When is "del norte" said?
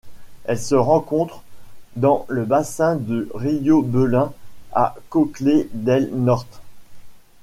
5.73-6.59